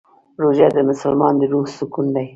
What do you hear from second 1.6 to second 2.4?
سکون دی.